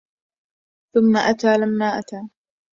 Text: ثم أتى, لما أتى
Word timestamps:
ثم 0.93 1.17
أتى, 1.17 1.57
لما 1.57 1.85
أتى 1.99 2.21